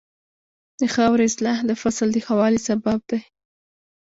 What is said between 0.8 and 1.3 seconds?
خاورې